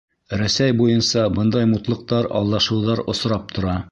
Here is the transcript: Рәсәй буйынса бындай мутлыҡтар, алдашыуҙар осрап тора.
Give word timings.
Рәсәй 0.41 0.71
буйынса 0.79 1.25
бындай 1.35 1.69
мутлыҡтар, 1.75 2.31
алдашыуҙар 2.41 3.05
осрап 3.15 3.57
тора. 3.59 3.81